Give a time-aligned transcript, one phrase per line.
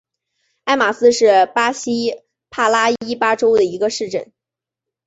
[0.63, 4.31] 埃马斯是巴西帕拉伊巴州的一个市镇。